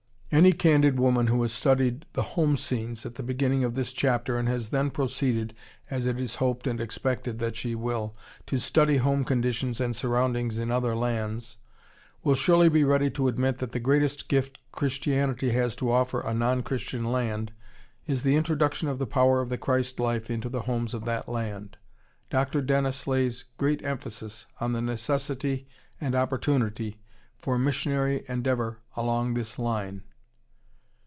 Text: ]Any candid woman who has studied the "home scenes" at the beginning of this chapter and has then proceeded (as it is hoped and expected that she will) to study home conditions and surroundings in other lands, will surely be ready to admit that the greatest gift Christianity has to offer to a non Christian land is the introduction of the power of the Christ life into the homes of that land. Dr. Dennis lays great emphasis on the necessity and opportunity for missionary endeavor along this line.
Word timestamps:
]Any 0.41 0.53
candid 0.53 0.97
woman 0.97 1.27
who 1.27 1.41
has 1.41 1.51
studied 1.51 2.05
the 2.13 2.21
"home 2.21 2.55
scenes" 2.55 3.05
at 3.05 3.15
the 3.15 3.21
beginning 3.21 3.65
of 3.65 3.75
this 3.75 3.91
chapter 3.91 4.37
and 4.39 4.47
has 4.47 4.69
then 4.69 4.89
proceeded 4.89 5.53
(as 5.89 6.07
it 6.07 6.21
is 6.21 6.35
hoped 6.35 6.67
and 6.67 6.79
expected 6.79 7.39
that 7.39 7.57
she 7.57 7.75
will) 7.75 8.15
to 8.45 8.57
study 8.57 8.95
home 8.95 9.25
conditions 9.25 9.81
and 9.81 9.93
surroundings 9.93 10.57
in 10.57 10.71
other 10.71 10.95
lands, 10.95 11.57
will 12.23 12.33
surely 12.35 12.69
be 12.69 12.85
ready 12.85 13.09
to 13.11 13.27
admit 13.27 13.57
that 13.57 13.71
the 13.73 13.79
greatest 13.81 14.29
gift 14.29 14.57
Christianity 14.71 15.49
has 15.49 15.75
to 15.75 15.91
offer 15.91 16.21
to 16.21 16.27
a 16.29 16.33
non 16.33 16.63
Christian 16.63 17.03
land 17.11 17.51
is 18.07 18.23
the 18.23 18.37
introduction 18.37 18.87
of 18.87 18.99
the 18.99 19.05
power 19.05 19.41
of 19.41 19.49
the 19.49 19.57
Christ 19.57 19.99
life 19.99 20.29
into 20.29 20.47
the 20.47 20.61
homes 20.61 20.93
of 20.93 21.03
that 21.03 21.27
land. 21.27 21.75
Dr. 22.29 22.61
Dennis 22.61 23.05
lays 23.05 23.43
great 23.57 23.83
emphasis 23.83 24.45
on 24.61 24.71
the 24.71 24.81
necessity 24.81 25.67
and 25.99 26.15
opportunity 26.15 27.01
for 27.37 27.59
missionary 27.59 28.23
endeavor 28.29 28.79
along 28.95 29.33
this 29.33 29.59
line. 29.59 30.03